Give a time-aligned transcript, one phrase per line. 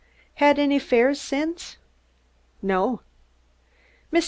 [0.37, 1.77] "Had any fares since?"
[2.59, 3.01] "No."